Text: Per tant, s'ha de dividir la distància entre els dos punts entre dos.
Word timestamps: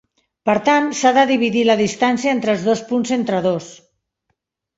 Per 0.49 0.53
tant, 0.69 0.87
s'ha 0.99 1.11
de 1.17 1.25
dividir 1.31 1.61
la 1.67 1.75
distància 1.81 2.33
entre 2.37 2.53
els 2.55 2.65
dos 2.71 2.83
punts 2.89 3.15
entre 3.19 3.45
dos. 3.49 3.71